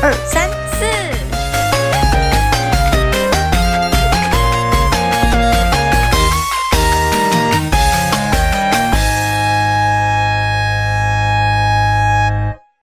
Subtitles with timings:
[0.00, 0.48] 二三
[0.78, 1.17] 四。